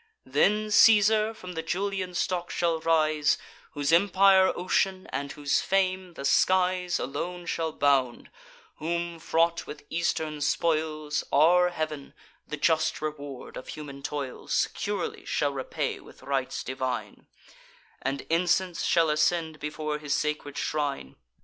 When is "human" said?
13.67-14.01